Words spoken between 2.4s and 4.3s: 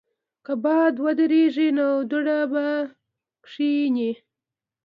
به کښېني.